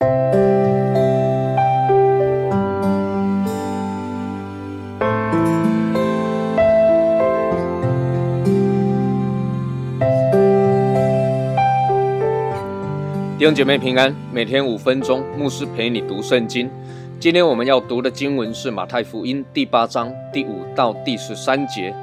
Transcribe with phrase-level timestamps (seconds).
[0.00, 0.06] 弟
[13.46, 16.70] 兄姐妹平安，每天五分钟，牧师陪你读圣经。
[17.20, 21.94] 今天我们要读的经文是马太福音第八章第五到第十三节。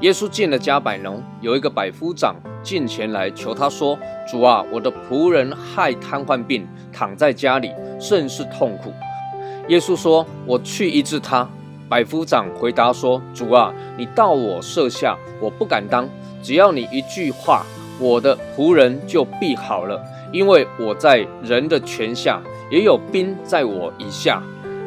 [0.00, 2.36] 耶稣进了加百农，有一个百夫长
[2.68, 3.98] 进前来求他说
[4.30, 8.92] ：“主啊，我的仆人害瘫痪病，躺在家里，甚是痛苦。”
[9.68, 11.48] 耶稣说：“我去医治他。”
[11.88, 16.06] 百夫长回答说：“主啊，你到我舍下，我不敢当。
[16.42, 17.64] 只要你一句话，
[17.98, 19.98] 我的仆人就必好了。”
[20.30, 22.38] 因为我在人的权下，
[22.70, 24.42] 也有兵在我以下。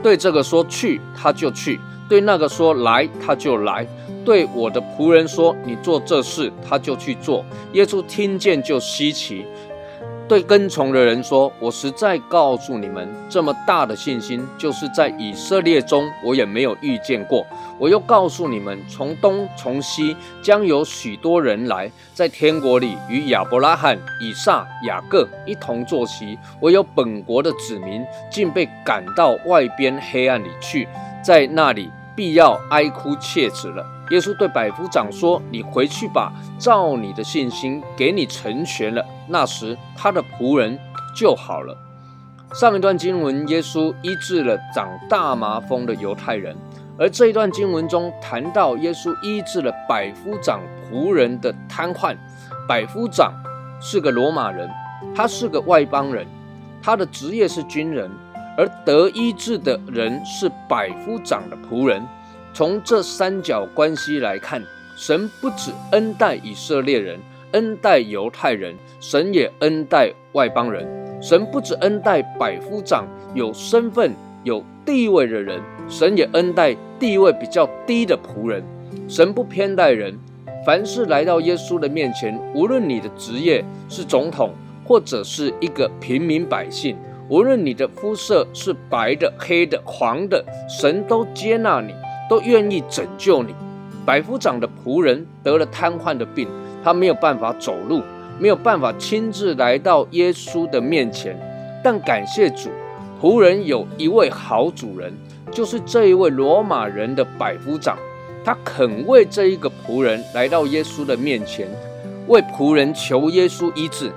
[0.00, 1.76] 对这个说去，他就去；
[2.08, 3.84] 对那个说来，他就来；
[4.24, 7.44] 对我的仆人说你做这事，他就去做。
[7.72, 9.44] 耶稣听见就稀奇。
[10.26, 17.46] 对跟从的人说：“我实在告诉你们，这么大的信心，就是在以色列中，我也没有遇见过。
[17.78, 26.38] 我又告诉你们，从东从西将有许多人来，在天国里与亚伯拉罕、以撒、雅各一同坐席。
[26.62, 30.88] 唯有本国的子民，竟被赶到外边黑暗里去，
[31.24, 40.78] 在那里必要哀哭切齿了。”耶稣对百夫长说：“你回去吧，照你的信心给你成全了。”那时他的仆人
[41.16, 41.74] 就好了。
[42.52, 46.54] 上一段经文，耶稣医治了长大麻风的犹太人，
[46.98, 52.14] 而这一段经文中谈到耶稣医治了百夫长仆人的瘫痪。
[52.68, 53.32] 百夫长
[53.80, 54.70] 是个罗马人，
[55.16, 56.26] 他是个外邦人，
[56.82, 58.10] 他的职业是军人，
[58.56, 62.02] 而得医治的人是百夫长的仆人。
[62.52, 64.62] 从这三角关系来看，
[64.96, 67.18] 神不止恩待以色列人，
[67.52, 70.86] 恩待犹太人，神也恩待外邦人。
[71.20, 78.62] 神不止恩待百夫长有身份、有地位的人，神也恩待地位比较低的仆人。
[79.08, 80.16] 神不偏待人，
[80.64, 84.52] 凡是来到耶稣的面前，无论你的职业是总统，
[84.84, 86.96] 或者是一个平民百姓，
[87.28, 91.94] 无论你的肤色是白的、黑的、黄的，神都接纳你。
[92.26, 93.54] 都愿意拯救你。
[94.02, 96.48] 百夫长的仆人得了瘫痪的病，
[96.82, 98.00] 他没有办法走路，
[98.38, 101.38] 没有办法亲自来到耶稣的面前。
[101.84, 102.70] 但感谢主，
[103.20, 105.12] 仆人有一位好主人，
[105.50, 107.98] 就是这一位罗马人的百夫长。
[108.42, 111.68] 他肯为这一个仆人来到耶稣的面前，
[112.26, 114.10] 为仆人求耶稣医治。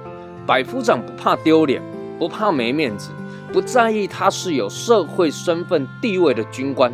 [0.46, 1.81] 百夫长不怕丢脸，
[2.17, 3.09] 不怕没面子，
[3.51, 6.91] 不在意他是有社会身份地位的军官。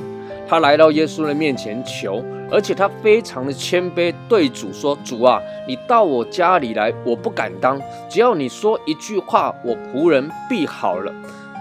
[0.48, 7.82] 他来到耶稣的面前求，而且他非常的谦卑，对主说：“主啊，你到我家里来，我不敢当。
[8.10, 11.12] 只要你说一句话，我仆人必好了。”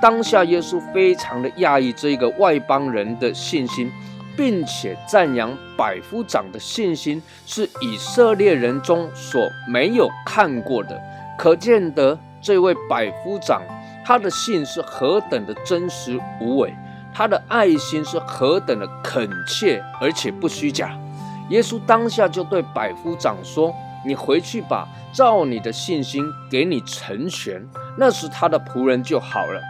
[0.02, 3.88] 当下耶稣非常的讶异这个外邦人的信心，
[4.36, 11.00] 并且赞扬百夫长的信心是以色列人中所没有看过的。
[11.38, 13.62] 可见得这位百夫长
[14.04, 16.74] 他的信是何等的真实无伪。
[17.14, 20.98] 他的爱心是何等的恳切，而且不虚假。
[21.50, 23.74] 耶稣当下就对百夫长说
[24.06, 27.62] ：“你回去吧，照你的信心给你成全。”
[27.98, 29.60] 那时他的仆人就好了。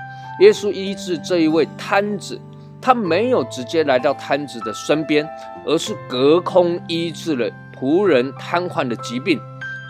[0.41, 2.41] 耶稣医治这一位瘫子，
[2.81, 5.28] 他没有直接来到瘫子的身边，
[5.66, 9.41] 而是隔空医治了仆人瘫痪的疾病。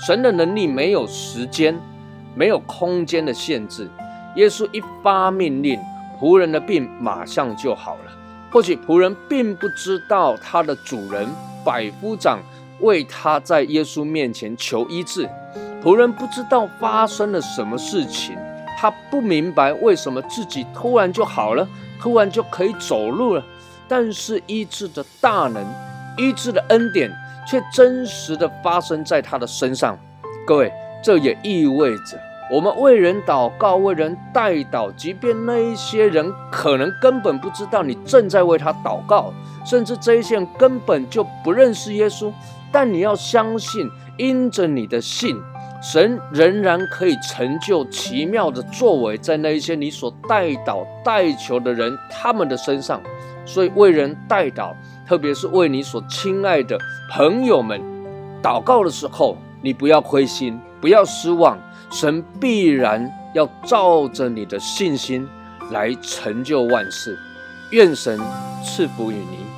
[0.07, 1.79] 神的能力没有时间、
[2.35, 3.89] 没有空间的限制。
[4.37, 5.79] 耶稣一发命令。
[6.21, 8.13] 仆人的病马上就好了。
[8.49, 11.29] 或许仆人并不知道他的主人
[11.65, 12.39] 百夫长
[12.79, 15.29] 为他在耶稣面前求医治，
[15.83, 18.39] 仆人不知道发生了什么事情，
[18.79, 21.67] 他不明白为什么自己突然就好了，
[22.01, 23.45] 突然就可以走路了。
[23.89, 25.67] 但是医治的大能、
[26.17, 27.11] 医治的恩典
[27.49, 29.99] 却真实的发生在他的身上。
[30.47, 32.19] 各位，这也意味着。
[32.51, 39.33] 我们为人祷告，为人代祷，即便那一些人可能根本不知道你正在为他祷告，
[39.65, 42.31] 甚至这一些人根本就不认识耶稣，
[42.71, 43.89] 但你要相信，
[44.19, 45.35] 因着你的信，
[45.83, 53.01] 神仍然可以成就奇妙的作为在那一些你所代祷、代求的人他们的身上。
[53.47, 54.75] 所以为人代祷，
[55.09, 56.79] 特别是为你所亲爱的
[57.11, 57.81] 朋友们
[58.43, 61.57] 祷告的时候，你不要灰心，不要失望。
[61.91, 65.29] 神必然要照着你的信心
[65.71, 67.19] 来成就万事，
[67.71, 68.19] 愿神
[68.65, 69.52] 赐福于您。